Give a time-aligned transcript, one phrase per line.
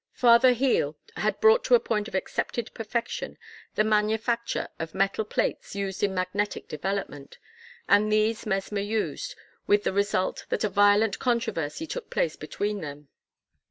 [0.13, 3.37] Father Hehl had brought to a point of accepted perfection
[3.75, 7.37] the manufacture of metal plates used in magnetic development,
[7.87, 9.35] and these Mesmer used,
[9.67, 13.09] with the result that a violent controversy took place between them.